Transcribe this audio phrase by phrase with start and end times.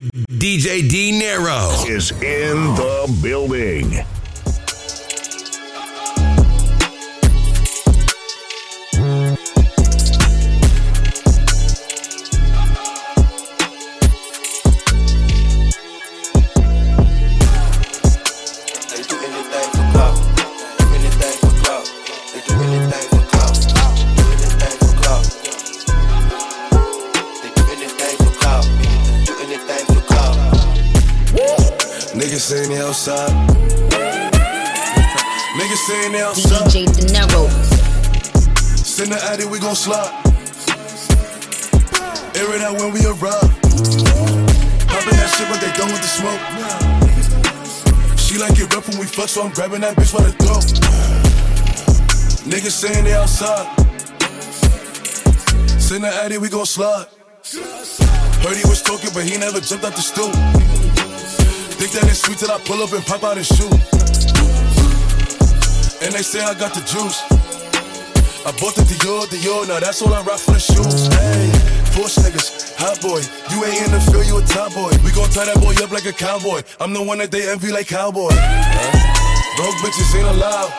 [0.00, 1.70] DJ D Nero.
[1.88, 4.04] is in the building.
[36.34, 36.84] Niggas saying they.
[36.84, 37.48] DJ De Niro.
[38.84, 40.12] Send the addy, we gon' slide.
[42.36, 43.48] Air it out when we arrive.
[44.88, 46.40] Poppin' that shit, but they done with the smoke.
[48.18, 50.64] She like it rough when we fuck, so I'm grabbing that bitch by the throat.
[52.44, 53.66] Niggas saying they outside.
[55.80, 57.06] Send the addy, we gon' slide.
[58.42, 60.32] Heard he was talking, but he never jumped out the stool.
[61.78, 63.72] Think that it's sweet till I pull up and pop out and shoot.
[66.00, 67.18] And they say I got the juice.
[68.46, 71.10] I bought the Dior, Dior, now that's all I rock for the shoes.
[71.10, 71.50] Hey,
[71.90, 73.18] force niggas, hot boy.
[73.50, 74.94] You ain't in the field, you a top boy.
[75.02, 76.62] We gon' tie that boy up like a cowboy.
[76.78, 78.30] I'm the one that they envy like cowboy.
[79.58, 80.70] Broke bitches ain't allowed.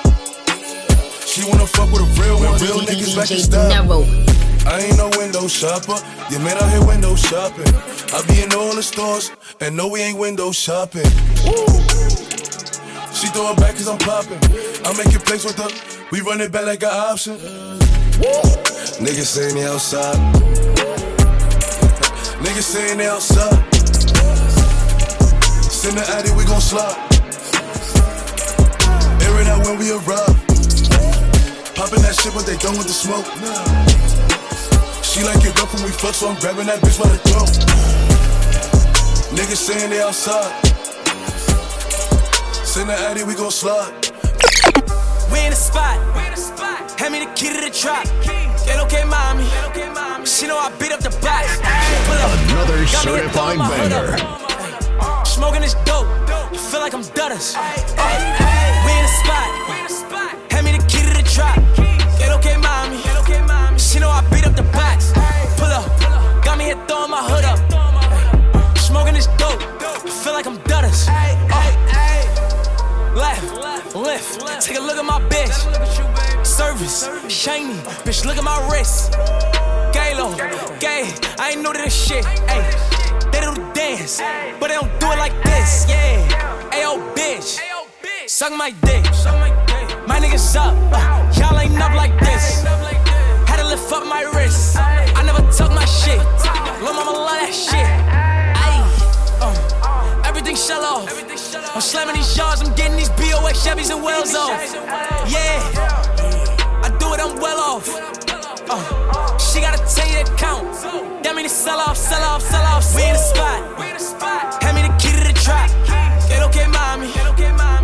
[1.28, 4.08] She wanna fuck with a real one, real niggas back in style.
[4.66, 6.00] I ain't no window shopper.
[6.32, 7.68] You man out here window shopping.
[8.16, 11.06] I be in all the stores, and no, we ain't window shopping.
[13.34, 14.40] Throw it back cause I'm popping.
[14.86, 15.70] I make it place with the.
[16.12, 17.38] We run it back like an option.
[18.98, 20.18] Niggas saying they outside.
[22.42, 23.54] Niggas saying they outside.
[25.62, 26.98] Send the addy, we gon' slide.
[29.22, 30.36] Air it out when we arrive.
[31.78, 33.30] Popping that shit, but they done with the smoke.
[35.06, 37.54] She like it rough when we fuck, so I'm grabbing that bitch by the throat.
[39.38, 40.79] Niggas saying they outside.
[42.70, 43.90] Send the addy, we gon' slide.
[45.34, 45.98] We in the spot.
[47.00, 48.06] Hand me the key to the trap.
[48.64, 49.44] Get okay, mommy.
[50.24, 51.58] She know I beat up the box.
[52.06, 52.14] Pull.
[52.14, 55.26] Another Got certified thumb in my hood banger.
[55.26, 56.06] Smoking this dope.
[56.30, 57.58] I feel like I'm Dutters.
[58.86, 60.54] We in the spot.
[60.54, 61.58] Hand me the key to the trap.
[62.22, 63.02] Get okay, mommy.
[63.80, 65.12] She know I beat up the box.
[65.58, 65.90] Pull up.
[66.46, 67.58] Got me here throwing my hood up.
[68.78, 69.58] Smoking this dope.
[69.82, 71.10] I feel like I'm Dutters.
[73.20, 76.46] Left, lift, take a look at my bitch.
[76.46, 77.74] Service, shiny,
[78.06, 79.12] bitch, look at my wrist.
[79.92, 80.34] Gay low,
[80.80, 81.04] gay,
[81.38, 82.26] I ain't to this shit.
[82.48, 82.64] Ay,
[83.34, 84.22] they do the dance,
[84.58, 85.86] but they don't do it like this.
[85.90, 87.60] Yeah, ayo, bitch,
[88.30, 89.04] suck my dick.
[90.08, 92.64] My niggas up, uh, y'all ain't up like this.
[92.64, 94.78] Had to lift up my wrist.
[94.78, 96.20] I never tuck my shit.
[96.82, 98.19] Lil' mama love that shit.
[101.76, 104.60] I'm slamming these yards, I'm getting these BOX Chevys and Wells off.
[105.30, 105.62] Yeah,
[106.84, 107.88] I do it, I'm well off.
[108.70, 110.66] Uh, she got a 10 year count.
[111.24, 112.96] That mean to sell off, sell off, sell off.
[112.96, 114.64] We in the spot.
[114.64, 115.70] Hand me the key to the trap.
[116.28, 117.08] Get okay, mommy.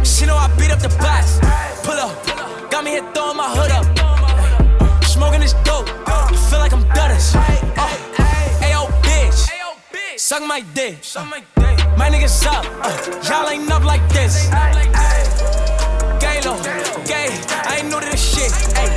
[0.03, 1.39] She know I beat up the box.
[1.83, 3.85] Pull up, got me here throwing my hood up.
[5.03, 5.87] Smoking this dope.
[6.07, 7.35] I feel like I'm Dutters.
[7.77, 8.14] Uh.
[10.25, 11.05] Suck my dick.
[11.99, 12.65] My niggas up.
[12.81, 12.89] Uh,
[13.29, 14.49] y'all ain't up like this.
[16.17, 16.57] Gay low,
[17.05, 17.29] gay.
[17.69, 18.49] I ain't new to this shit.
[18.73, 18.89] Ay,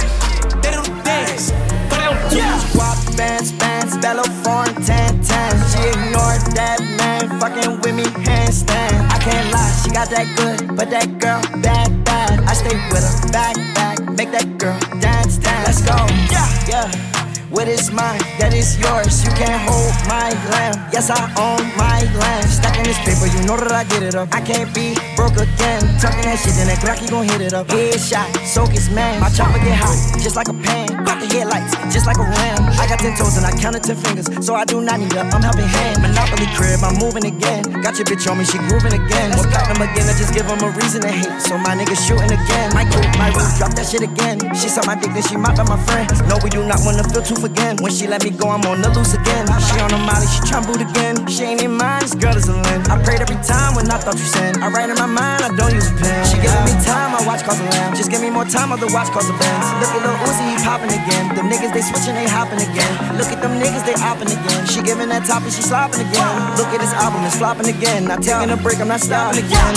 [0.62, 1.52] they do the dance,
[1.90, 2.40] but they don't do
[2.72, 5.52] Guap bands, bands, bellow foreign tan tan.
[5.68, 8.96] She ignored that man, fucking with me handstand.
[9.12, 12.40] I can't lie, she got that good, but that girl bad bad.
[12.48, 15.66] I stay with her, back back, make that girl dance dance.
[15.66, 17.17] Let's go, yeah, yeah.
[17.50, 19.24] What is mine, that is yours.
[19.24, 20.76] You can't hold my lamb.
[20.92, 22.44] Yes, I own my land.
[22.44, 24.28] Stacking this paper, you know that I get it up.
[24.36, 25.80] I can't be broke again.
[25.96, 27.64] Talking that shit, then that Glocky gon' hit it up.
[27.72, 29.16] Headshot, soak his man.
[29.24, 30.92] My chopper get hot, just like a pan.
[31.08, 32.68] Got the headlights, just like a ram.
[32.76, 35.24] I got ten toes and I counted ten fingers, so I do not need a
[35.24, 36.04] I'm helping hand.
[36.04, 37.64] Monopoly crib, I'm moving again.
[37.80, 39.32] Got your bitch on me, she grooving again.
[39.32, 41.32] More platinum again, I just give them a reason to hate.
[41.40, 42.76] So my nigga shooting again.
[42.76, 44.36] My coupe, my roof, drop that shit again.
[44.52, 46.12] She saw my dick, then she mopped up my friend.
[46.28, 47.76] No, we do not wanna feel too again.
[47.80, 49.46] When she let me go, I'm on the loose again.
[49.68, 51.26] She on the molly, she boot again.
[51.28, 52.80] She ain't in mine, this girl is a lin.
[52.90, 54.56] I prayed every time when I thought you sin.
[54.62, 56.24] I write in my mind, I don't use a pen.
[56.26, 57.94] She giving me time, I watch cause a lamb.
[57.94, 59.66] Just give me more time, other watch cause a bands.
[59.80, 61.34] Look at Lil Uzi, he popping again.
[61.36, 62.92] Them niggas, they switching, they hopping again.
[63.18, 64.60] Look at them niggas, they hopping again.
[64.66, 66.34] She giving that top and she slopping again.
[66.56, 68.04] Look at this album, it's flopping again.
[68.08, 69.74] Not taking a break, I'm not stopping again.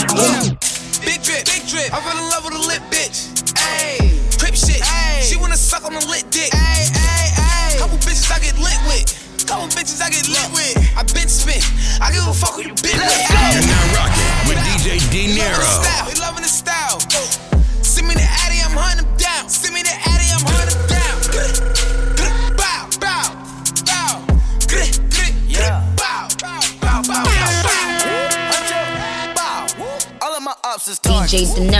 [1.03, 1.89] Big drip, big drip.
[1.93, 3.31] I fell in love with a lit bitch.
[3.57, 4.81] Ayy, crip shit.
[4.81, 6.51] Ayy, she wanna suck on a lit dick.
[6.53, 6.70] Ayy.
[9.51, 10.79] Couple bitches I get lit with.
[10.95, 11.59] I been spent.
[11.99, 13.19] I give a fuck who you been with.
[13.67, 15.67] Now rocking with DJ D Nero.
[16.07, 17.01] We loving the style.
[17.83, 19.49] Send me the Addy, I'm hunting down.
[19.49, 21.19] Send me the Addy, I'm hunting down.
[22.55, 23.27] Bow, bow,
[23.83, 24.23] bow.
[25.49, 25.83] Yeah.
[25.99, 27.41] Bow, bow, bow, bow, bow.
[30.21, 31.33] All of my ops is targets.
[31.33, 31.70] DJ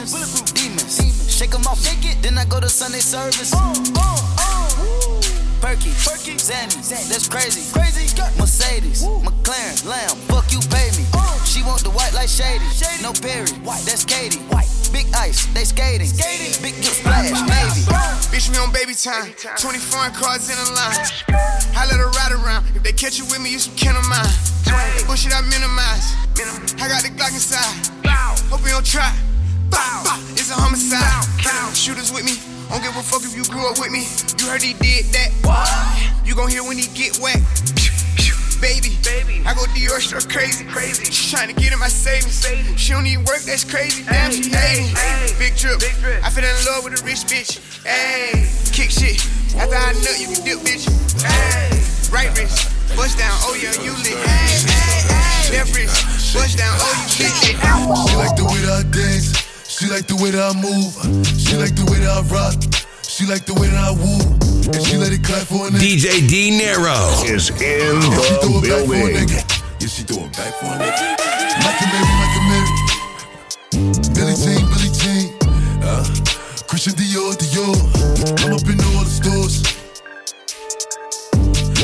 [0.00, 0.52] excursions.
[0.52, 1.32] Demons.
[1.32, 1.80] Shake 'em off.
[1.82, 2.22] Shake it.
[2.22, 3.52] Then I go to Sunday service.
[5.60, 6.78] Perky, Perky, Zanny,
[7.08, 8.06] that's crazy, crazy.
[8.38, 11.02] Mercedes, McLaren, Lamb, fuck you, pay me.
[11.44, 12.62] She want the white like shady,
[13.02, 13.50] no Perry,
[13.82, 14.38] that's Katie.
[14.92, 16.12] Big ice, they skating,
[16.62, 17.82] big drip splash, Navy.
[18.30, 19.32] Bitch, me on baby time.
[19.58, 21.02] 20 foreign cars in a line.
[21.74, 22.64] I let her ride around.
[22.76, 24.28] If they catch you with me, you some kin of mine.
[25.06, 26.14] Bullshit I minimize.
[26.78, 27.90] I got the Glock inside.
[28.50, 29.10] Hope you don't try.
[29.70, 30.18] Bow, bow.
[30.32, 31.26] It's a homicide.
[31.76, 32.34] Shooters with me.
[32.66, 34.02] Don't give a fuck if you grew up with me.
[34.42, 35.30] You heard he did that.
[36.24, 37.38] You gon' hear when he get wet.
[38.56, 41.04] Baby, baby, I go Dior struck crazy, crazy.
[41.12, 42.40] She tryna get in my savings.
[42.80, 44.02] She don't even work, that's crazy.
[44.02, 44.96] Damn, she hating.
[45.38, 45.78] Big drip.
[46.24, 47.60] I fell in love with a rich bitch.
[47.84, 49.20] Hey, kick shit.
[49.60, 50.88] After I nut, you can dip, bitch.
[51.20, 51.70] Hey,
[52.08, 53.36] right wrist, bust down.
[53.44, 54.16] Oh yeah, you lit.
[54.24, 55.60] Hey, hey, hey.
[55.60, 56.74] Left wrist, bust down.
[56.80, 57.54] Oh you lit.
[57.54, 58.08] lit.
[58.08, 59.55] She like the way that I dance.
[59.76, 60.88] She like the way that I move.
[61.36, 62.56] She like the way that I rock.
[63.04, 64.24] She like the way that I woo.
[64.72, 66.00] And she let it clap for a nigga.
[66.00, 66.96] DJ D Nero.
[67.28, 69.36] Is in Yeah, she throw the it back for a nigga.
[69.76, 71.20] Yeah, she throw it back for a nigga.
[71.60, 72.72] Michael Mary, Michael Mary.
[74.16, 75.36] Billie Jean, Billie Jean.
[75.84, 76.08] Uh,
[76.64, 77.76] Christian Dior, Dior.
[78.48, 79.60] I'm up in all the stores.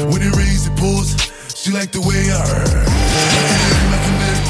[0.00, 1.12] When it rains, it pours.
[1.52, 2.72] She like the way I heard.
[2.72, 4.40] Michael Mary, Michael Mary.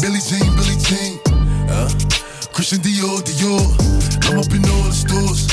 [0.00, 1.27] Billie Jean, Billie Jean.
[2.58, 3.62] Christian Dior, Dior.
[4.26, 5.46] I'm up in all the stores.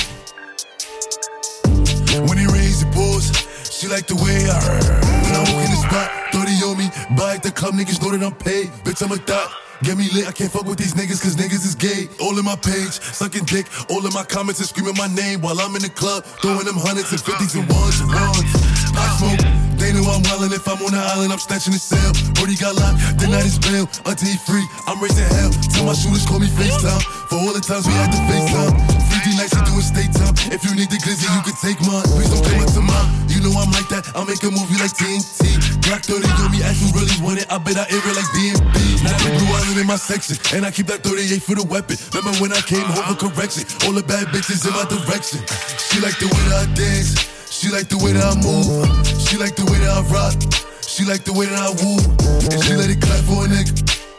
[2.25, 3.30] When he rains, it pours.
[3.69, 5.06] She like the way I heard.
[5.22, 6.90] When I walk in the spot, 30 on me.
[7.16, 8.74] Buy at the club, niggas know that I'm paid.
[8.81, 9.54] Bitch, I'm a thot.
[9.84, 12.10] Get me lit, I can't fuck with these niggas cause niggas is gay.
[12.19, 13.68] All in my page, sucking dick.
[13.92, 16.25] All in my comments and screaming my name while I'm in the club.
[16.42, 18.50] Throwing them hundreds and fifties and ones and ones.
[18.98, 19.44] I smoke.
[19.85, 22.09] They know I'm wildin' if I'm on the island, I'm snatching the cell.
[22.33, 23.85] Brody got locked, the night is bail.
[24.09, 25.53] Until he free, I'm raising hell.
[25.77, 27.05] Tell my shooters call me FaceTime.
[27.29, 28.73] For all the times we had to FaceTime.
[29.13, 30.33] 3D nights and doing state time.
[30.49, 32.01] If you need the glizzy, you can take mine.
[32.17, 33.29] Please don't come up to mine.
[33.29, 34.09] You know I'm like that.
[34.17, 35.53] I'll make a movie like TNT.
[35.85, 37.47] Black 30 on me, ask who really want it.
[37.53, 39.05] I bet I air it like DMB.
[39.05, 40.33] Now the blue island in my section.
[40.57, 42.01] And I keep that 38 for the weapon.
[42.09, 43.69] Remember when I came home for correction?
[43.85, 45.45] All the bad bitches in my direction.
[45.77, 47.35] She like the way I dance.
[47.56, 48.68] She like the way that I move.
[49.16, 50.36] She like the way that I rock.
[50.84, 52.04] She like the way that I woo.
[52.52, 53.72] And she let it clap for a nigga.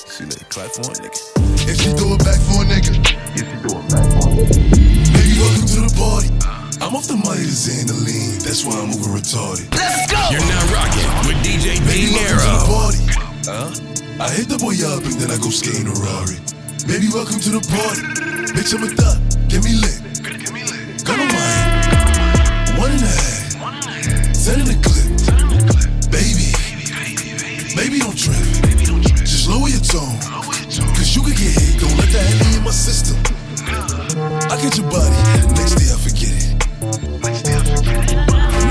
[0.09, 1.21] She let it clap for a nigga.
[1.69, 2.97] And she throw it back for a nigga.
[3.37, 4.57] Yeah, she throw it back for a nigga.
[5.13, 6.33] Baby, welcome to the party.
[6.81, 8.41] I'm off the money to Xandaline.
[8.41, 9.69] That's why I'm moving retarded.
[9.69, 10.17] Let's go.
[10.33, 13.05] You're now rocking with DJ Baby, D welcome to the party.
[13.45, 13.69] Huh?
[14.17, 16.41] I hit the boy up and then I go skating a Rari.
[16.89, 18.01] Baby, welcome to the party.
[18.57, 19.21] Bitch, I'm a thot.
[19.53, 20.16] Get me lit.
[31.37, 31.81] Get hit.
[31.81, 33.17] Don't let that heavy in my system.
[34.49, 35.13] I get your body.
[35.53, 36.57] Next day I forget it.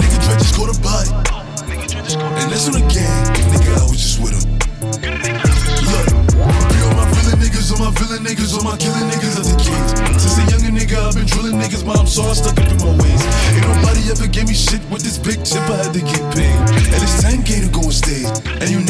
[0.01, 1.09] Nigga try just go to body.
[2.41, 3.21] And that's on the gang.
[3.53, 4.45] Nigga, I was just with him.
[5.85, 6.07] Look,
[6.73, 9.57] be all my villain niggas, all my villain niggas, all my killing niggas as a
[9.61, 10.19] kid.
[10.19, 12.77] Since a younger nigga, I've been drilling niggas, but I'm so I stuck up in
[12.77, 13.21] my ways.
[13.53, 16.57] Ain't nobody ever gave me shit with this big chip, I had to get paid.
[16.93, 18.29] And it's 10K to go on stage.
[18.61, 18.81] And you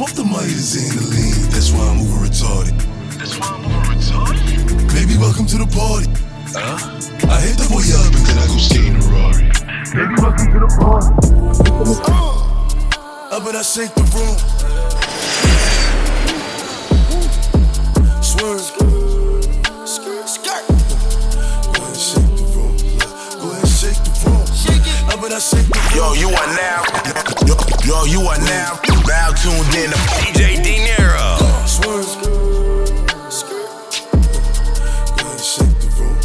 [0.00, 1.52] I'm off the money the Xandaline.
[1.52, 2.72] That's why I'm moving retarded.
[3.18, 4.40] That's why I'm moving retarded.
[4.94, 6.08] Baby, welcome to the party.
[6.56, 6.80] Huh?
[7.28, 9.44] I hit the boy up and then I go skating a Rari.
[9.92, 11.12] Baby, welcome to the party.
[12.08, 14.36] Uh, up and I shake the room.
[18.22, 18.99] Swerve.
[25.20, 25.36] Shake it.
[25.36, 25.80] I shake the.
[25.96, 26.80] Yo, you are now.
[27.44, 28.80] Yo, yo you are now.
[29.06, 31.36] Now tuned in to DJ D Nero.
[31.66, 32.08] Swerve.
[35.16, 36.16] Go ahead shake the room.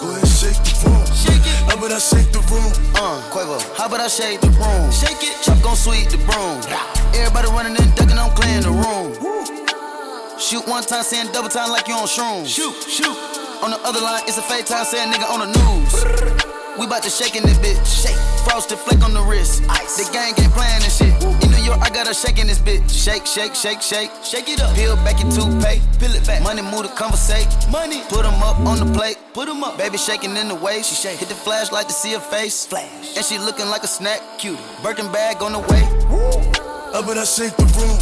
[0.00, 1.06] Go ahead shake the room.
[1.16, 1.92] Shake it.
[1.96, 2.72] I shake the room.
[2.94, 4.90] Uh, Quavo, how about I shake the room?
[4.92, 5.40] Shake it.
[5.42, 6.60] Chop gon' sweep the broom.
[7.16, 9.16] Everybody running and ducking, I'm clearing the room.
[10.38, 12.48] Shoot one time, saying double time like you on shrooms.
[12.48, 13.16] Shoot, shoot.
[13.62, 16.15] On the other line, it's a fake time, saying nigga on the news.
[16.78, 17.80] We bout to shake in this bitch.
[17.88, 18.16] Shake.
[18.44, 19.62] Frosted flake on the wrist.
[19.68, 19.96] Ice.
[19.96, 21.14] The gang ain't playing this shit.
[21.42, 22.84] In New York, I got her shaking this bitch.
[22.90, 24.10] Shake, shake, shake, shake.
[24.22, 24.74] Shake it up.
[24.76, 25.98] Peel back your toothpaste.
[25.98, 26.42] Peel it back.
[26.42, 27.48] Money move to conversate.
[27.70, 28.02] Money.
[28.08, 29.16] Put 'em up on the plate.
[29.32, 29.78] Put 'em up.
[29.78, 30.82] Baby shaking in the way.
[30.82, 31.18] She shake.
[31.18, 32.66] Hit the flashlight to see her face.
[32.66, 33.16] Flash.
[33.16, 34.20] And she looking like a snack.
[34.38, 34.58] Cute.
[34.82, 35.82] Birkin bag on the way.
[36.92, 37.98] Up and I shake the room.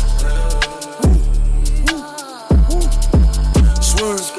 [3.80, 4.33] Swerve.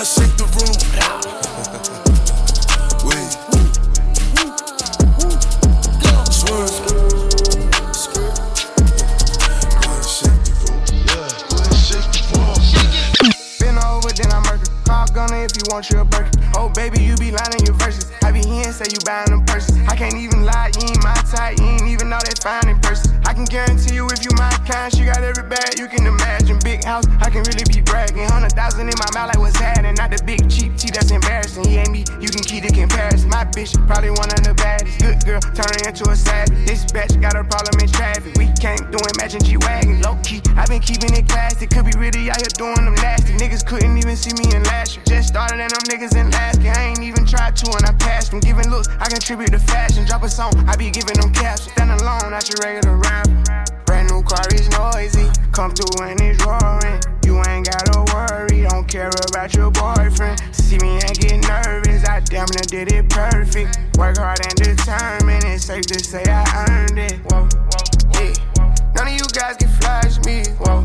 [0.00, 0.64] I shake the room.
[3.04, 3.36] Wait.
[6.32, 6.72] Swerve.
[13.60, 14.64] Been over, then I murder.
[14.86, 16.30] Call gunner if you want your burger.
[16.56, 18.10] Oh, baby, you be lying in your verses.
[18.22, 19.76] I be here and say you buying them purses.
[19.86, 21.58] I can't even lie, you ain't my type.
[21.58, 23.20] You ain't even know that fine in person.
[23.26, 26.39] I can guarantee you if you my kind, she got every bag you can imagine.
[26.80, 28.24] Big house, I can really be bragging.
[28.24, 29.92] Hundred thousand in my mouth, like what's happening?
[30.00, 31.68] Not the big cheap tea that's embarrassing.
[31.68, 33.28] He ain't me, you can keep the comparison.
[33.28, 34.96] My bitch, probably one of the baddest.
[34.96, 36.56] Good girl, turning into a savage.
[36.64, 38.32] This bitch got a problem in traffic.
[38.40, 40.00] We can't do it, matching G Wagon.
[40.00, 41.66] Low key, i been keeping it classy.
[41.68, 43.36] Could be really out here doing them nasty.
[43.36, 45.04] Niggas couldn't even see me in last year.
[45.04, 46.72] Just started and them niggas in last year.
[46.72, 48.40] I ain't even tried to and I passed them.
[48.40, 50.06] Giving looks, I contribute to fashion.
[50.06, 51.68] Drop a song, I be giving them caps.
[51.68, 53.69] Stand alone, not your regular rapper.
[54.00, 55.28] Brand new car is noisy.
[55.52, 57.02] Come through and it's roaring.
[57.26, 60.40] You ain't gotta worry, don't care about your boyfriend.
[60.54, 63.78] See me and get nervous, I damn near did it perfect.
[63.98, 67.20] Work hard and determined, it's safe to say I earned it.
[67.28, 67.46] Whoa,
[68.14, 68.32] yeah.
[68.96, 70.44] None of you guys can flash me.
[70.60, 70.82] Whoa.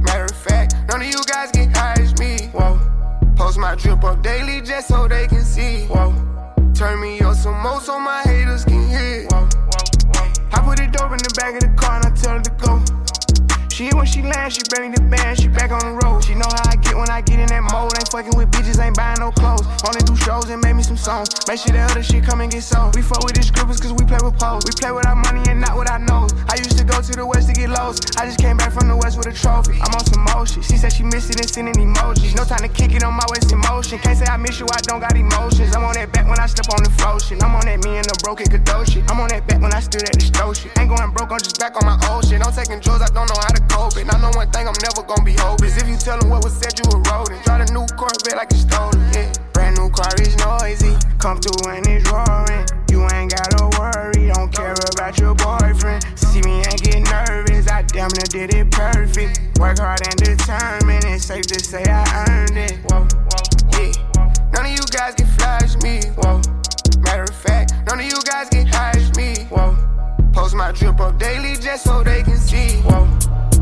[0.00, 2.48] Matter of fact, none of you guys high as me.
[2.48, 2.80] Whoa.
[3.36, 5.86] Post my drip up daily just so they can see.
[5.86, 6.12] Whoa.
[6.74, 8.77] Turn me up some more so my haters can
[10.86, 13.07] dope in the back of the car and I tell her to go.
[13.78, 16.24] She when she land, she bring the band, she back on the road.
[16.26, 17.94] She know how I get when I get in that mode.
[17.94, 19.62] Ain't fucking with bitches, ain't buying no clothes.
[19.86, 21.30] Only do shows and make me some songs.
[21.46, 22.98] Make sure the other shit come and get sold.
[22.98, 24.66] We fuck with the scribbles cause we play with pose.
[24.66, 26.34] We play with our money and not with our nose.
[26.50, 28.18] I used to go to the west to get lost.
[28.18, 29.78] I just came back from the west with a trophy.
[29.78, 30.58] I'm on some motion.
[30.66, 32.34] She said she missed it and sending emojis.
[32.34, 34.02] No time to kick it on my waist in motion.
[34.02, 35.70] Can't say I miss you, I don't got emotions.
[35.70, 37.38] I'm on that back when I step on the flow shit.
[37.46, 39.06] I'm on that me and the broken Kadoshi.
[39.06, 40.74] I'm on that back when I stood at the stove shit.
[40.74, 42.42] Ain't going broke, I'm just back on my old shit.
[42.42, 43.67] I'm taking drugs, I don't know how to
[44.10, 45.76] I know one thing, I'm never gonna be hopeless.
[45.76, 47.40] If you tell them what was said, you were rolling.
[47.44, 49.30] Drive a new Corvette like it's stolen, yeah.
[49.52, 50.96] Brand new car is noisy.
[51.18, 52.64] Come through and it's roaring.
[52.90, 56.04] You ain't gotta worry, don't care about your boyfriend.
[56.16, 59.58] See me and get nervous, I damn near did it perfect.
[59.58, 62.78] Work hard and determined, it's safe to say I earned it.
[62.88, 63.06] Whoa,
[63.76, 63.92] yeah.
[64.54, 66.40] None of you guys can flash me, whoa.
[67.00, 69.76] Matter of fact, none of you guys high as me, whoa.
[70.32, 73.06] Post my drip up daily just so they can see, whoa.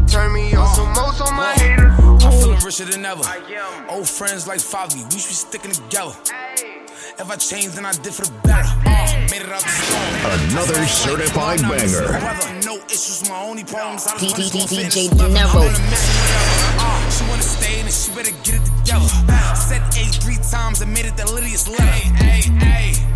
[0.08, 1.92] Turn me on some more so my haters.
[2.24, 3.22] I'm feeling richer than ever.
[3.88, 6.14] Old friends like Favi, we should be sticking together.
[7.18, 8.68] If I change, then I did for the better.
[8.84, 9.64] Uh, made it out.
[10.50, 12.12] Another certified banger.
[12.12, 14.06] Weather, no issues, my only problems.
[14.06, 15.32] I D- just D- gonna fit in DJ this leather.
[15.32, 15.48] De Niro.
[15.48, 16.14] I'm on a mission,
[16.76, 17.10] whatever.
[17.10, 19.08] She wanna stay, then she better get it together.
[19.56, 21.82] Said A three times and made it the littiest letter.
[21.82, 23.15] Hey, hey, hey.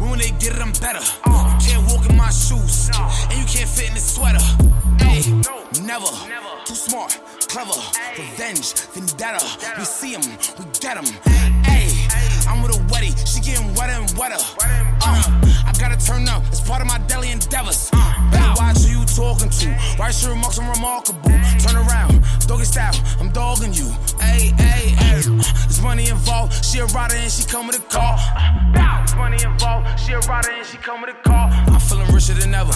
[0.00, 1.04] When they get it, I'm better.
[1.26, 2.90] You can't walk in my shoes,
[3.30, 4.40] and you can't fit in this sweater.
[4.98, 5.20] Hey,
[5.82, 6.10] never.
[6.26, 6.50] never.
[6.64, 7.78] Too smart, clever.
[8.18, 9.44] Revenge, vendetta.
[9.78, 10.22] We see 'em,
[10.58, 11.06] we get 'em.
[11.64, 11.92] Hey,
[12.48, 14.40] I'm with a wetty, she getting wetter and wetter.
[15.02, 15.24] Uh,
[15.59, 17.88] I gotta turn up, it's part of my daily endeavors.
[17.92, 19.68] Uh, Better watch who you talking to.
[19.98, 21.30] Write your remarks, I'm remarkable.
[21.58, 23.88] Turn around, doggy style, I'm dogging you.
[24.20, 25.22] Hey, hey, hey.
[25.22, 28.18] There's money involved, she a rider and she come with a car.
[28.74, 31.48] There's money involved, she a rider and she come with a car.
[31.50, 32.72] I'm feeling richer than ever.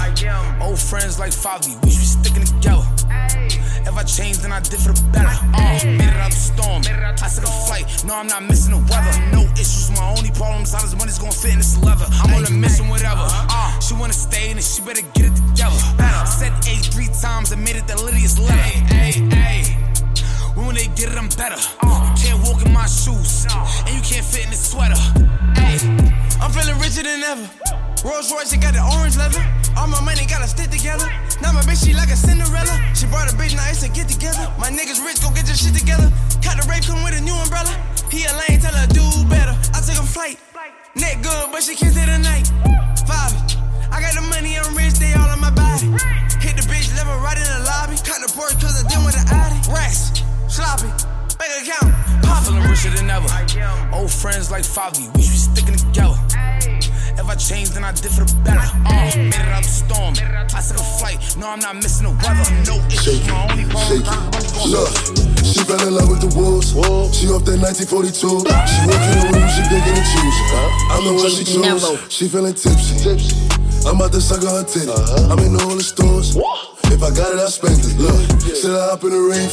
[0.62, 2.87] Old friends like Favi, we should be sticking together.
[3.87, 5.29] If I change, then I did for the better.
[5.55, 6.83] Uh, made it out the storm.
[6.85, 7.87] I took a flight.
[8.05, 9.12] No, I'm not missing the weather.
[9.31, 9.91] No issues.
[9.93, 12.07] My only problem is how this money's gonna fit in this leather.
[12.23, 13.26] I'm on a mission, whatever.
[13.29, 15.79] Uh, she wanna stay, then she better get it together.
[16.26, 18.57] Said A three times and made it the littiest letter.
[18.93, 19.76] Hey, hey.
[20.57, 21.61] When they get it, I'm better.
[21.83, 23.47] You can't walk in my shoes,
[23.87, 24.97] and you can't fit in this sweater.
[25.55, 25.76] Hey,
[26.41, 27.50] I'm feeling richer than ever.
[28.05, 29.43] Rolls Royce, she got the orange leather.
[29.76, 31.07] All my money gotta stick together.
[31.43, 32.75] Now my bitch, she like a Cinderella.
[32.95, 34.47] She brought a bitch, now it's a get together.
[34.59, 36.11] My niggas rich, go get your shit together.
[36.43, 37.73] Cut the rape, come with a new umbrella.
[38.11, 39.54] He a lane, tell her do better.
[39.75, 40.38] I took a flight.
[40.95, 42.47] Neck good, but she can't stay the night.
[43.07, 43.35] Five.
[43.90, 45.87] I got the money, I'm rich, they all on my body.
[46.43, 47.97] Hit the bitch, level right in the lobby.
[48.02, 49.59] Cut the Porsche, cause I did with the Audi.
[49.71, 50.90] Rest, sloppy,
[51.38, 51.95] bank account.
[52.26, 53.26] I'm feeling richer than ever.
[53.93, 56.19] Old friends like Favi, we should be sticking together.
[57.16, 58.66] If I change, then I did for the better.
[58.87, 60.14] Uh, made it out the storm.
[60.18, 61.18] I took a flight.
[61.38, 62.44] No, I'm not missing the weather.
[62.66, 63.23] No issues.
[63.30, 64.02] My only problem.
[64.66, 64.90] Look,
[65.47, 66.75] She fell in love with the wolves.
[67.14, 68.11] She off that 1942.
[68.11, 70.38] She walk in the room, she digging and choose.
[70.90, 71.87] I'm the one she choose.
[72.11, 72.99] She feeling tipsy.
[73.87, 74.90] I'm about to suck on her titty.
[75.30, 76.35] I'm in all the stores.
[76.90, 77.94] If I got it, I spend it.
[77.99, 79.52] Look, should I hop in the rave?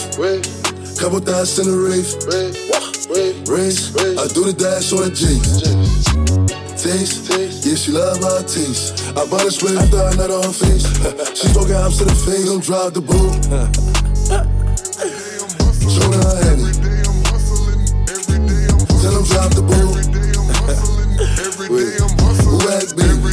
[0.98, 2.10] Couple thousand in the rave.
[3.50, 6.61] Race, I do the dash on the G's.
[6.92, 7.32] Taste,
[7.66, 9.16] yeah, she love my taste.
[9.16, 10.84] I bought a after I nut on her face.
[11.40, 13.32] she smoking hops to the face, don't drive the boot.
[15.88, 16.68] Showing her henny.
[19.00, 20.04] Tell him drop the boot.
[21.72, 23.24] Who act big?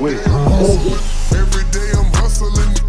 [0.00, 0.22] Wait,
[1.34, 2.79] Every day I'm hustling, every day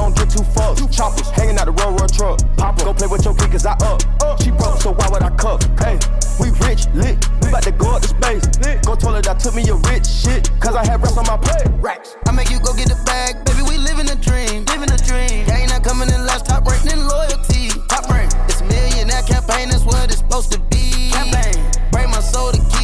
[0.00, 0.80] don't get too fucked.
[0.90, 2.40] Choppers hanging out the road, road truck.
[2.56, 4.00] Papa, go play with your kid, cause I up.
[4.40, 5.60] She broke, so why would I cuff?
[5.78, 6.00] Hey,
[6.40, 7.20] we rich, lit.
[7.42, 8.46] We about to go up to space.
[8.86, 11.36] Go told her that took me a rich shit, cause I had rest on my
[11.36, 11.68] plate.
[11.84, 12.16] Racks.
[12.26, 13.62] I make you go get the bag, baby.
[13.68, 15.44] We living a dream, living a dream.
[15.44, 17.68] Gang not coming in last, top ranking in loyalty.
[17.88, 19.68] Top rank, it's a millionaire campaign.
[19.68, 21.10] That's what it's supposed to be.
[21.12, 21.60] Campaign,
[21.92, 22.79] bring my soul to keep when I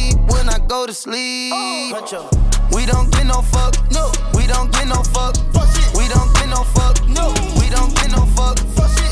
[0.67, 1.53] go to sleep.
[2.73, 4.11] We don't get no fuck, no.
[4.33, 5.35] We don't get no fuck.
[5.95, 7.33] We don't get no fuck, no.
[7.59, 9.06] We don't get no fuck.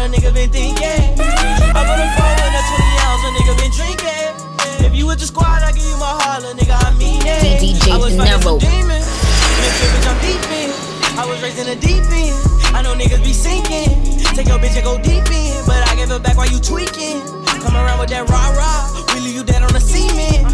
[0.00, 1.20] A nigga been thinking.
[1.76, 4.32] I put a phone in a 20 ounce, a nigga been drinking.
[4.86, 7.60] If you with the squad, I give you my heart, a nigga, I mean it.
[7.60, 9.04] DJ I was fighting some demons.
[9.60, 10.72] Bitch I'm deep in.
[11.20, 12.32] I was raised in the deep end.
[12.72, 13.92] I know niggas be sinking.
[14.32, 15.52] Take your bitch and go deep in.
[15.68, 17.20] But I give her back while you tweaking.
[17.60, 18.88] Come around with that rah rah.
[19.12, 20.48] We leave you dead on the cement.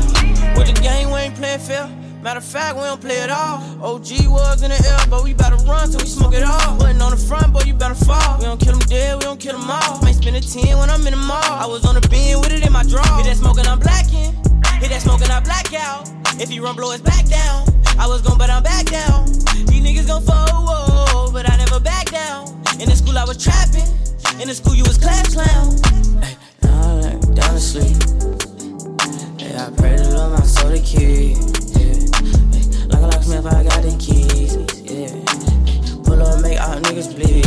[0.59, 1.87] With the game, we ain't playing fair.
[2.27, 3.63] Matter of fact, we don't play at all.
[3.79, 6.75] OG was in the air, but we better run till we smoke it all.
[6.75, 8.39] Wasn't on the front, boy, you better fall.
[8.39, 10.03] We don't kill them dead, we don't kill them all.
[10.03, 11.39] Might spend a 10 when I'm in the mall.
[11.39, 13.07] I was on the beam with it in my draw.
[13.19, 14.35] Hit that smoking, I'm blacking.
[14.83, 16.11] Hit that smoking, I black out.
[16.43, 17.63] If he run, blow his back down.
[17.97, 19.27] I was gon' but I'm back down.
[19.71, 22.49] These niggas gon' fall, but I never back down.
[22.83, 23.87] In the school, I was trapping.
[24.43, 25.79] In the school, you was class clown.
[26.21, 26.35] Hey,
[26.65, 27.95] now I down to sleep.
[29.39, 31.66] Yeah, I pray to Lord my soul to keep.
[33.29, 34.55] Yeah, Hey, like I got the keys.
[34.87, 35.11] Yeah,
[36.05, 37.45] pull up, make all niggas bleed.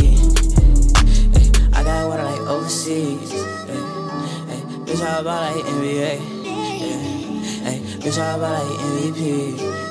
[1.32, 3.32] Hey, I got water like overseas.
[3.32, 6.20] Hey, bitch, I about like NBA.
[6.44, 9.20] Yeah, bitch, I about like MVP.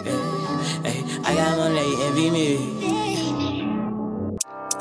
[0.06, 3.09] Yeah, I got money, envy me.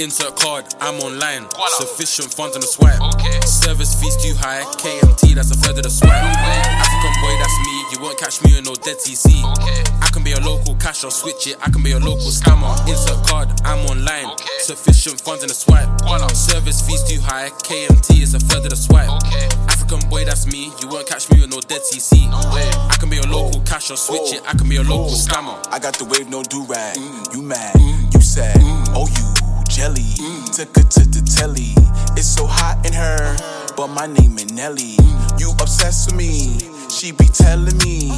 [0.01, 1.51] Insert card, I'm online.
[1.79, 3.03] Sufficient funds on the swipe.
[3.19, 3.41] Okay.
[3.43, 4.63] Service fees too high.
[4.79, 6.13] KMT, that's a third of the swipe.
[6.15, 7.75] African boy, that's me.
[7.91, 9.43] You won't catch me in no dead TC.
[9.59, 9.83] Okay.
[9.99, 11.59] I can be a local cash or switch it.
[11.61, 12.79] I can be a local scammer.
[12.87, 14.39] Insert card, I'm online.
[14.61, 15.91] Sufficient funds in the swipe.
[16.31, 17.51] Service fees too high.
[17.67, 19.11] KMT is a third of the swipe.
[19.27, 19.51] Okay.
[19.67, 20.71] African boy, that's me.
[20.79, 22.31] You won't catch me in no dead TC.
[22.31, 24.43] I can be a local cash or switch it.
[24.47, 25.59] I can be a local scammer.
[25.75, 26.97] I got the wave, no do rag.
[26.97, 27.35] Mm.
[27.35, 27.75] You mad,
[28.15, 28.59] you sad,
[28.95, 30.03] oh you jelly.
[30.19, 30.57] Mm.
[30.57, 31.73] Took her to the telly.
[32.17, 33.37] It's so hot in her,
[33.77, 34.97] but my name is Nelly.
[34.97, 35.41] Mm.
[35.41, 36.59] You obsessed with me,
[36.91, 38.11] she be telling me.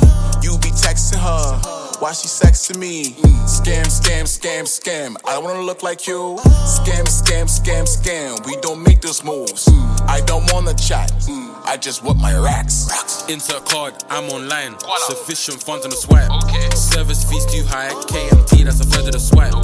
[0.42, 1.58] You be texting her,
[2.00, 3.12] why she sexing me?
[3.12, 3.30] Mm.
[3.44, 5.16] Scam, scam, scam, scam.
[5.26, 6.38] I don't wanna look like you.
[6.64, 8.46] Scam, scam, scam, scam.
[8.46, 9.68] We don't make those moves.
[10.08, 11.12] I don't wanna chat.
[11.66, 12.88] I just want my racks.
[13.28, 14.76] Insert card, I'm online.
[15.06, 16.30] Sufficient funds on the swipe.
[16.44, 16.68] Okay.
[16.74, 17.90] Service fees too high.
[18.08, 19.54] KMT, that's a third of the swipe.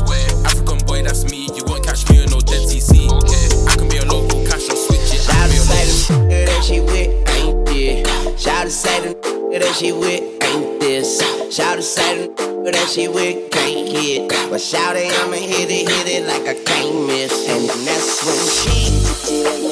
[0.45, 1.49] African boy, that's me.
[1.57, 3.09] You won't catch me in no dead TC.
[3.11, 3.71] Okay.
[3.71, 5.23] I can be a local cash, I'll switch it.
[5.23, 8.43] Shout be a say that she with ain't this.
[8.43, 11.21] Shout say the nigga that she with ain't this.
[11.55, 14.29] Shout say the nigga that she with can't hit.
[14.51, 17.49] But shout it, I'ma hit it, hit it like I can't miss.
[17.49, 19.66] And that's when she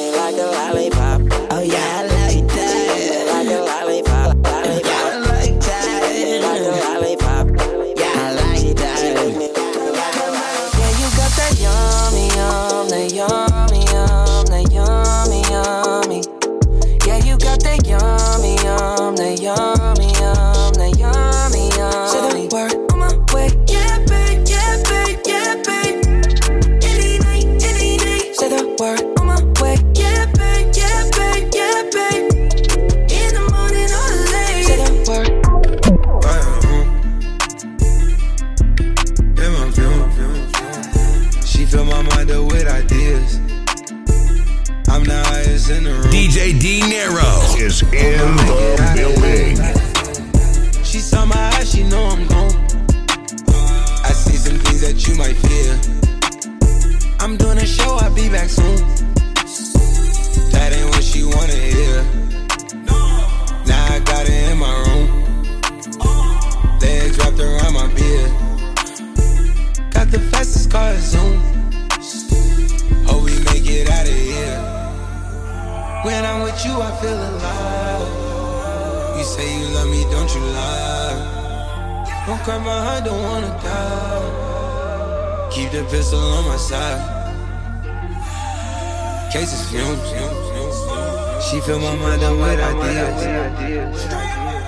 [89.65, 94.05] She fill my mind up with ideas.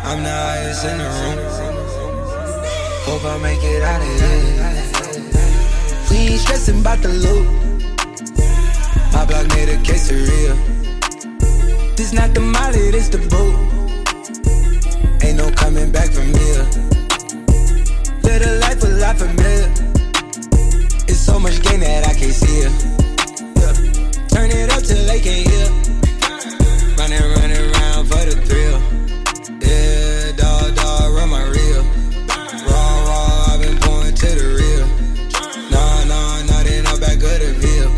[0.03, 1.38] I'm the highest in the room.
[3.05, 4.47] Hope I make it out of here.
[6.10, 7.47] We ain't stressing about the loot.
[9.13, 10.55] My block made a case of real.
[11.95, 13.55] This not the molly, this the boot.
[15.23, 16.65] Ain't no coming back from here.
[18.23, 19.71] Live a life a lot familiar.
[21.07, 22.96] It's so much gain that I can't see it.
[24.38, 25.67] Turn it up till they can't hear.
[26.95, 28.78] Running, running around for the thrill.
[29.65, 31.82] Yeah, dog, dog, run my reel.
[32.69, 34.86] Raw, raw, I've been going to the real.
[35.71, 37.89] Nah, nah, not in the back of the veil.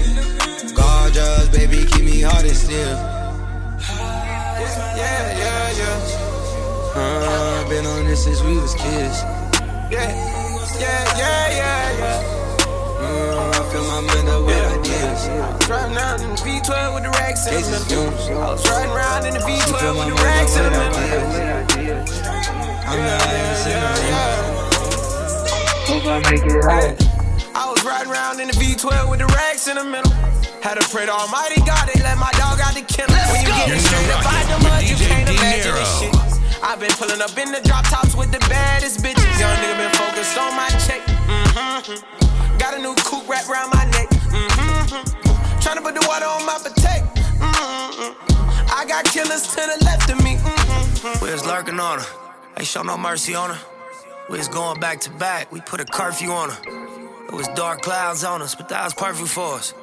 [0.74, 2.96] Gorgeous, baby, keep me hard and still.
[4.96, 6.96] Yeah, yeah, yeah.
[6.96, 9.24] Uh, been on this since we was kids.
[9.92, 10.08] Yeah,
[10.80, 12.29] yeah, yeah, yeah, yeah.
[13.80, 15.24] I my mind up with ideas.
[15.32, 18.12] I was riding around in the V12 with the racks in the middle.
[18.36, 22.04] I was riding around in the V12 with the racks in up the middle.
[22.84, 24.60] I'm the highest in the room.
[25.88, 26.92] Hope I make it right.
[27.56, 30.12] I was riding around in the V12 with the racks in the middle.
[30.60, 33.16] Had to pray to Almighty God, they let my dog out the kennel.
[33.32, 36.12] when you get You're it straight up out the mud, you can't imagine this shit.
[36.60, 39.40] I've been pulling up in the drop tops with the baddest bitches.
[39.40, 41.00] Young nigga been focused on my check.
[41.32, 42.29] Mm-hmm.
[42.60, 44.10] Got a new coupe wrapped around my neck.
[44.10, 45.60] Mm-hmm.
[45.62, 47.06] Trying to put the water on my potato.
[47.40, 48.76] Mm-hmm.
[48.76, 50.36] I got killers to the left of me.
[50.36, 51.24] Mm-hmm.
[51.24, 52.06] We was lurking on her.
[52.58, 53.60] Ain't show no mercy on her.
[54.30, 55.52] We was going back to back.
[55.52, 57.28] We put a curfew on her.
[57.28, 59.74] It was dark clouds on us, but that was perfect for us.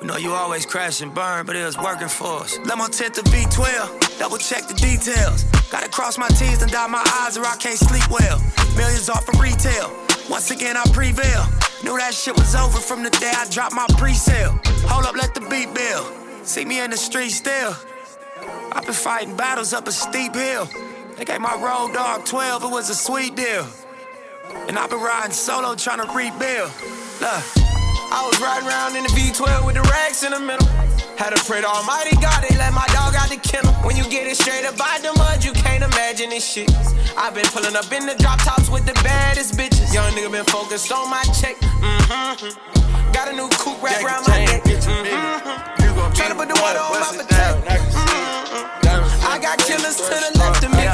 [0.00, 2.58] We know you always crash and burn, but it was working for us.
[2.66, 5.44] Let my tent to V12, double check the details.
[5.70, 8.38] Gotta cross my T's and dot my I's or I can't sleep well.
[8.76, 10.05] Millions off of retail.
[10.28, 11.44] Once again, I prevail.
[11.84, 14.58] Knew that shit was over from the day I dropped my pre-sale.
[14.88, 16.12] Hold up, let the beat build.
[16.42, 17.74] See me in the street still.
[18.72, 20.68] I've been fighting battles up a steep hill.
[21.16, 23.66] They gave my road dog 12, it was a sweet deal.
[24.68, 26.70] And I've been riding solo trying to rebuild.
[27.20, 27.44] Look.
[28.08, 30.85] I was riding around in the V12 with the racks in the middle.
[31.16, 33.72] Had to pray to Almighty God, they let my dog out the kennel.
[33.80, 36.70] When you get it straight up out the mud, you can't imagine this shit.
[37.16, 39.94] I've been pulling up in the drop tops with the baddest bitches.
[39.94, 41.56] Young nigga been focused on my check.
[41.56, 43.12] Mm-hmm.
[43.12, 44.62] Got a new coupe wrapped around my neck.
[44.64, 46.12] Mm-hmm.
[46.12, 47.64] Tryna put the water on my potato.
[47.64, 49.26] Mm-hmm.
[49.26, 50.84] I got killers to the left of me.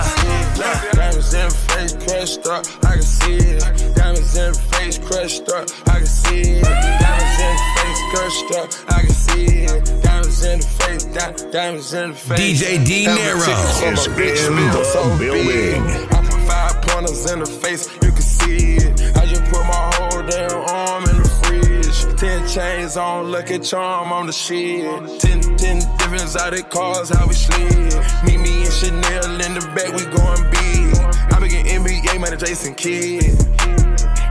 [0.95, 3.95] Diamonds in face crushed up, I can see it.
[3.97, 6.65] Diamonds in face crushed up, I can see it.
[6.65, 10.12] Diamonds in face crushed up, I can see it.
[10.42, 12.62] Diamonds in the face, di- diamonds in the face.
[12.62, 15.83] DJ D Nero is in the building.
[16.11, 19.16] I put five pointers in the face, you can see it.
[19.16, 22.18] I just put my whole damn arm in the fridge.
[22.18, 24.83] Ten chains on, lucky charm on the shit.
[25.20, 27.94] Ten, ten different exotic cars, how we slid.
[28.24, 30.98] Meet me and Chanel in the back, we going big.
[31.33, 33.31] I be getting NBA money, Jason Kidd.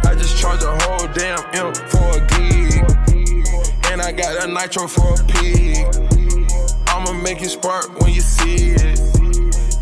[0.03, 3.20] I just charge a whole damn M for a gig.
[3.91, 5.75] And I got a nitro for a pig.
[6.87, 8.97] I'ma make it spark when you see it.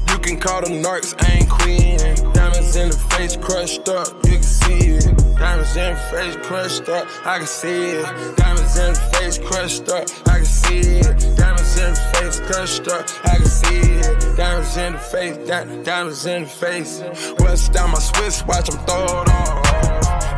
[0.10, 2.00] You can call them narcs, I ain't queen.
[2.34, 5.15] Diamonds in the face crushed up, you can see it.
[5.38, 8.36] Diamonds in the face crushed up, I can see it.
[8.36, 11.38] Diamonds in the face crushed up, I can see it.
[11.38, 14.36] Diamonds in the face crushed up, I can see it.
[14.36, 17.04] Diamonds in the face, di- diamonds in the face.
[17.41, 19.30] West down my Swiss watch, I'm it off.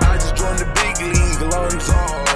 [0.03, 2.30] I just joined the big league, lungs off.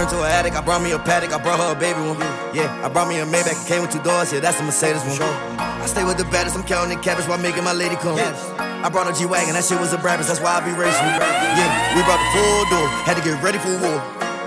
[0.00, 2.16] Turned to an addict, I brought me a Patek, I brought her a baby one.
[2.56, 5.04] Yeah, I brought me a Maybach, it came with two doors, yeah, that's a Mercedes
[5.04, 5.20] one.
[5.20, 8.16] I stay with the baddest, I'm counting the cabbage while making my lady come.
[8.16, 11.04] I brought a G-Wagon, that shit was a Brabus, that's why I be racing.
[11.04, 14.00] Yeah, we brought the full door, had to get ready for war.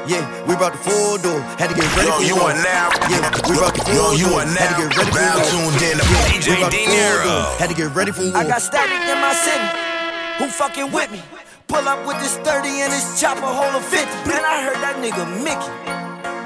[0.10, 2.18] Yeah, we brought the full door, had to get ready for war.
[2.18, 2.50] Yo, for you war.
[2.50, 5.13] are now- Yeah, we brought the full Yo, you door, are had to get ready
[5.13, 5.46] for now war.
[5.54, 7.30] tuned in to Yeah, DJ we brought the De full Niro.
[7.30, 8.42] door, Had to get ready for war.
[8.42, 9.70] I got static in my city.
[10.42, 11.22] Who fucking with me?
[11.74, 14.06] Pull up with this 30 and this chopper hold a 50.
[14.30, 15.74] Man, I heard that nigga Mickey.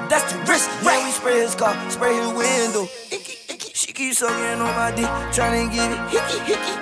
[0.07, 0.71] That's too risky.
[0.87, 2.87] Yeah, we spray his car, spray his window.
[3.75, 6.75] She keeps sucking on my dick, trying to get it hickey, hickey.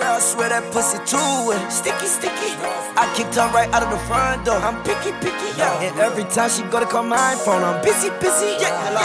[0.00, 1.60] Girl, I swear that pussy too wet.
[1.68, 2.56] Sticky, sticky.
[2.96, 4.56] I kicked her right out of the front door.
[4.56, 5.84] I'm picky, picky, yeah.
[5.84, 8.72] And every time she go to call my phone, I'm busy, busy, yeah.
[8.88, 9.04] Hello.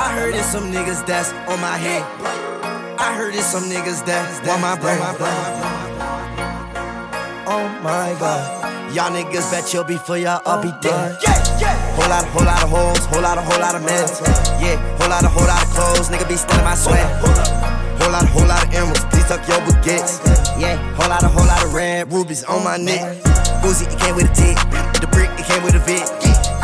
[0.00, 2.00] I heard it's some niggas that's on my head.
[2.96, 5.83] I heard it's some niggas that want my brain.
[7.46, 8.94] Oh my god.
[8.94, 11.18] Y'all niggas bet you'll be for y'all, I'll be dead.
[11.20, 11.76] Yeah, yeah.
[11.96, 14.08] Whole lot of, whole lot of hoes, whole lot of, whole lot of men.
[14.64, 17.04] Yeah, whole lot of, whole lot of clothes, nigga be stealing my sweat.
[17.20, 20.24] Whole lot of, whole lot of emeralds, please tuck your baguettes.
[20.56, 23.20] Yeah, whole lot of, whole lot of red rubies on my neck.
[23.60, 24.56] Uzi, it came with a tick.
[25.00, 26.04] The brick, it came with a vid.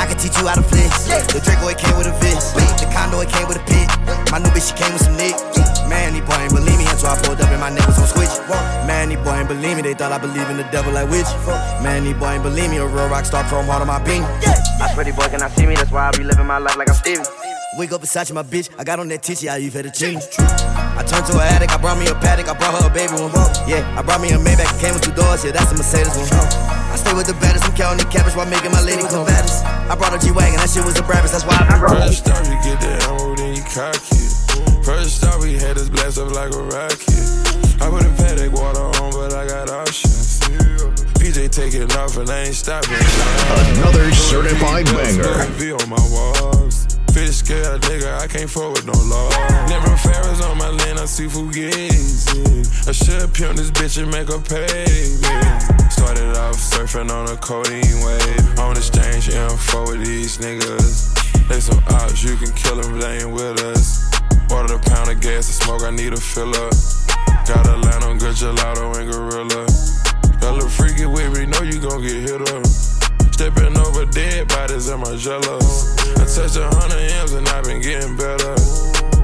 [0.00, 1.04] I can teach you how to flex.
[1.32, 2.56] The Draco, it came with a vest.
[2.56, 3.88] The condo, it came with a pit.
[4.32, 5.36] My new bitch, she came with some nick.
[5.92, 6.49] Man, boy
[7.04, 8.34] ain't believe I pulled up and my nigga was on switch.
[8.86, 11.28] Man, these boy ain't believe me, they thought I believe in the devil like witch.
[11.82, 14.24] Man, these boy ain't believe me, a real rock star chrome heart on my beam.
[14.80, 16.88] I swear these boy cannot see me, that's why I be living my life like
[16.88, 17.24] I'm Steven.
[17.78, 18.68] Wake up Versace, my bitch.
[18.78, 20.18] I got on that titty, I you fettuccine.
[20.18, 23.14] I turned to an addict, I brought me a Patek, I brought her a baby
[23.14, 23.30] one.
[23.70, 26.10] Yeah, I brought me a Maybach, it came with two doors, yeah, that's a Mercedes
[26.12, 26.50] one.
[26.90, 29.24] I stay with the baddest, I'm counting the cabbage while making my lady come.
[29.24, 32.42] I brought a G-Wagon, that shit was a Brabus, that's why I brought First off,
[32.50, 34.02] you get the ammo, then you cock it.
[34.02, 34.19] First off,
[35.50, 37.10] we had us blast up like a rocket.
[37.82, 40.38] I put a Patek water on, but I got options.
[41.18, 42.94] PJ taking off and I ain't stopping.
[43.74, 45.44] Another certified banger.
[45.58, 46.86] V on my walls.
[47.12, 49.28] Fish scale nigga, I can't fuck with no law.
[49.66, 52.86] Never Ferris on my lane, I see fugazi.
[52.86, 55.90] I should pimp this bitch and make her pay me.
[55.90, 58.58] Started off surfing on a codeine wave.
[58.60, 61.10] On exchange info with these niggas.
[61.48, 64.09] They some ops, you can kill them, they ain't with us.
[65.70, 66.72] Smoke, I need a fill up.
[67.46, 69.66] Got a line on good gelato and gorilla.
[70.42, 72.66] A little freaky with me, know you gon' get hit up.
[73.32, 75.58] Stepping over dead bodies in my jello.
[76.16, 78.54] I touched a hundred M's and I've been getting better.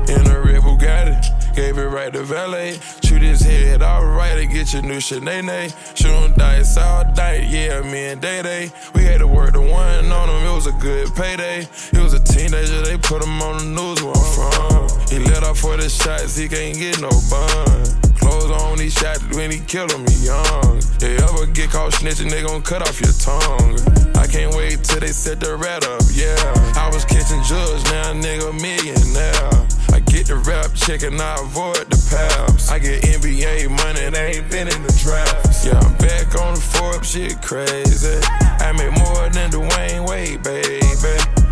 [0.09, 2.79] In a red Bugatti, gave it right to valet.
[3.03, 5.01] Shoot his head alright and get your new.
[5.01, 8.73] Shoot 'em dice all night, yeah, me and Day Day.
[8.95, 11.67] We had to work the one on him, it was a good payday.
[11.91, 14.86] He was a teenager, they put him on the news where I'm from.
[15.11, 17.85] He let off for the shots, he can't get no bun.
[18.19, 20.83] Clothes on, he shot when he killed him, he young.
[20.99, 23.79] They ever get caught snitching, they gon' cut off your tongue.
[24.17, 26.35] I can't wait till they set the rat up, yeah.
[26.75, 29.67] I was catching drugs, now nigga millionaire.
[29.95, 32.69] I get the rap check and I avoid the paps.
[32.69, 35.65] I get NBA money, they ain't been in the drafts.
[35.65, 38.19] Yeah, I'm back on the Forbes, shit crazy.
[38.59, 40.83] I make more than Dwyane Wade, baby.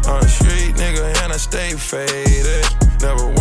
[0.07, 2.67] I'm a street nigga and I stay faded.
[3.01, 3.34] Never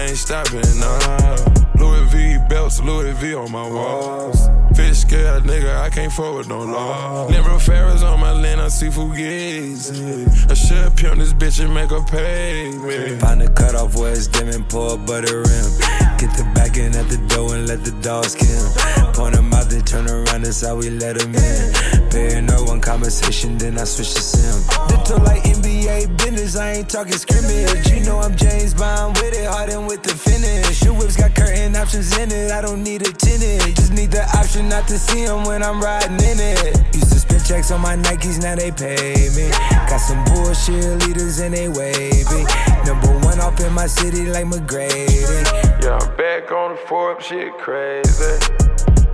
[0.00, 1.36] I ain't stopping, nah.
[1.76, 4.48] Louis V belts, Louis V on my walls.
[4.74, 7.28] Fish scale nigga, I can't forward no law.
[7.28, 10.50] Never Ferris on my lane, I see fugazi.
[10.50, 13.18] I should pimp this bitch and make her pay me.
[13.18, 15.70] Find the cutoff where it's dim and pour a butter rim.
[16.16, 19.12] Get the back in at the door and let the dogs kill.
[19.12, 22.08] Point them out, then turn around, that's how we let them in.
[22.08, 24.64] Paying no one conversation, then I switch to sim.
[24.88, 25.69] Ditto like NBA
[26.16, 27.90] business, I ain't talking scrimmage.
[27.90, 30.82] You know I'm James Bond with it, hardened with the finish.
[30.82, 33.76] Your whips got curtain options in it, I don't need a tenant.
[33.76, 36.94] Just need the option not to see him when I'm riding in it.
[36.94, 39.50] Used to spend checks on my Nikes, now they pay me.
[39.88, 42.44] Got some bullshit leaders and they wavy.
[42.86, 45.22] Number one off in my city like McGrady.
[45.82, 48.38] Yeah, I'm back on the Forbes, shit crazy.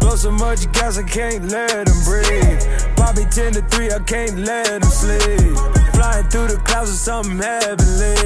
[0.00, 2.62] Blow so much gas, I can't let them breathe.
[2.96, 5.85] Bobby 10 to 3, I can't let them sleep.
[5.96, 8.16] Flying through the clouds with something heavenly.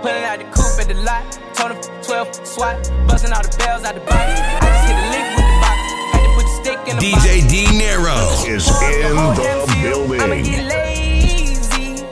[0.00, 1.22] Pulling out the coupe at the lot.
[1.52, 2.90] Told him 12 SWAT.
[3.06, 4.16] Busting all the bells out the box.
[4.16, 5.78] I just hit a lick with the box.
[6.08, 7.20] Had to put the stick in the box.
[7.26, 8.16] DJ D Nero
[8.48, 9.34] is in the I'ma
[9.82, 10.42] building.
[10.42, 12.02] get lazy.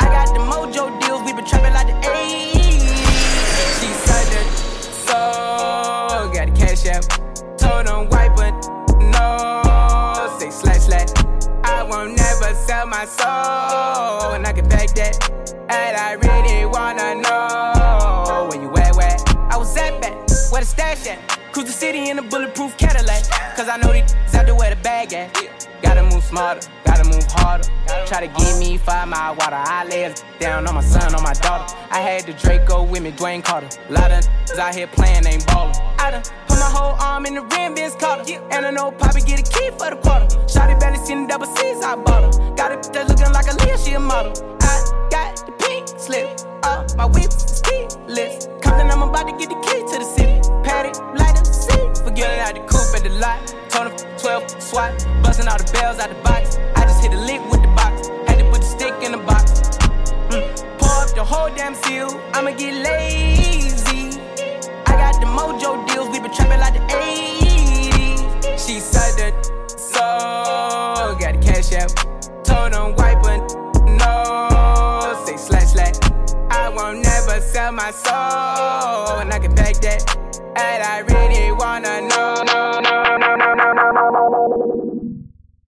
[0.00, 1.20] I got the mojo deals.
[1.26, 2.15] We been trapping like the
[12.66, 15.14] sell my soul, and I can back that.
[15.68, 19.16] And I really wanna know where you at, where
[19.52, 20.14] I was at back,
[20.50, 21.18] where the stash at.
[21.52, 23.22] Cruise the city in a bulletproof Cadillac.
[23.56, 25.30] Cause I know these out there where the bag at.
[25.80, 27.68] Gotta move smarter, gotta move harder.
[28.06, 29.56] Try to give me five mile water.
[29.56, 31.72] I lay down on my son, on my daughter.
[31.90, 33.68] I had the Draco with me, Dwayne Carter.
[33.90, 34.26] Lot of
[34.58, 35.74] out here playing, ain't ballin'.
[35.98, 36.22] I done
[36.76, 38.24] whole arm in the rim, Vince Carter.
[38.50, 40.26] And I know Poppy get a key for the quarter.
[40.52, 42.54] Shotty belly seen double C's, I bought her.
[42.54, 44.32] Got it that looking like a Leah, she a model.
[44.60, 44.74] I
[45.10, 46.28] got the pink slip.
[46.62, 48.48] Uh, my whip is keyless.
[48.62, 50.36] Compton, I'm about to get the key to the city.
[50.62, 52.04] Patty, light up seat.
[52.04, 53.40] Forgetting out the coupe at the lot.
[53.76, 54.92] Him 12 SWAT.
[55.22, 56.58] Busting all the bells out the box.
[56.76, 58.08] I just hit a lick with the box.
[58.26, 59.60] Had to put the stick in the box.
[60.32, 60.78] Mm.
[60.78, 62.10] Pour up the whole damn seal.
[62.34, 63.85] I'ma get lazy.
[65.16, 66.08] Got the mojo deals.
[66.10, 68.66] We been trapping like the 80s.
[68.66, 69.46] She said that
[69.78, 71.94] so got the cash out.
[72.44, 73.40] Told him wipe it.
[73.96, 75.94] No, say slash slash.
[76.50, 80.18] I won't never sell my soul, and I can back that.
[80.54, 82.85] And I really wanna know.